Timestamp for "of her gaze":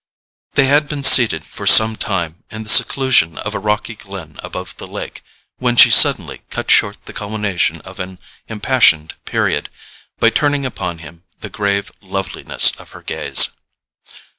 12.79-13.49